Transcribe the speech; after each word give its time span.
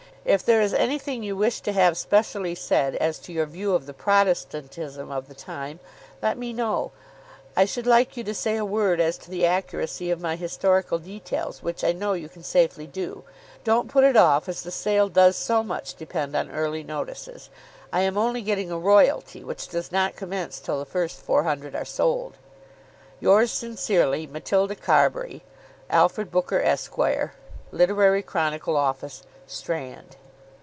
If 0.23 0.45
there 0.45 0.61
is 0.61 0.75
anything 0.75 1.23
you 1.23 1.35
wish 1.35 1.61
to 1.61 1.71
have 1.71 1.97
specially 1.97 2.53
said 2.53 2.95
as 2.97 3.17
to 3.19 3.33
your 3.33 3.47
view 3.47 3.73
of 3.73 3.87
the 3.87 3.93
Protestantism 3.93 5.09
of 5.11 5.27
the 5.27 5.33
time, 5.33 5.79
let 6.21 6.37
me 6.37 6.53
know. 6.53 6.91
I 7.57 7.65
should 7.65 7.87
like 7.87 8.15
you 8.15 8.23
to 8.25 8.35
say 8.35 8.55
a 8.55 8.63
word 8.63 8.99
as 9.01 9.17
to 9.17 9.31
the 9.31 9.47
accuracy 9.47 10.11
of 10.11 10.21
my 10.21 10.35
historical 10.35 10.99
details, 10.99 11.63
which 11.63 11.83
I 11.83 11.91
know 11.91 12.13
you 12.13 12.29
can 12.29 12.43
safely 12.43 12.85
do. 12.85 13.23
Don't 13.63 13.89
put 13.89 14.03
it 14.03 14.15
off, 14.15 14.47
as 14.47 14.61
the 14.61 14.69
sale 14.69 15.09
does 15.09 15.35
so 15.35 15.63
much 15.63 15.95
depend 15.95 16.35
on 16.35 16.51
early 16.51 16.83
notices. 16.83 17.49
I 17.91 18.01
am 18.01 18.15
only 18.15 18.43
getting 18.43 18.69
a 18.71 18.77
royalty, 18.77 19.43
which 19.43 19.69
does 19.69 19.91
not 19.91 20.15
commence 20.15 20.59
till 20.59 20.77
the 20.77 20.85
first 20.85 21.19
four 21.19 21.41
hundred 21.45 21.75
are 21.75 21.83
sold. 21.83 22.37
Yours 23.19 23.51
sincerely, 23.51 24.27
MATILDA 24.27 24.75
CARBURY. 24.75 25.41
ALFRED 25.89 26.29
BOOKER, 26.29 26.59
Esq., 26.61 26.95
"Literary 27.73 28.21
Chronicle," 28.21 28.77
Office, 28.77 29.23
Strand. 29.47 30.15